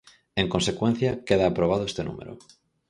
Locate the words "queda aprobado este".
1.27-2.03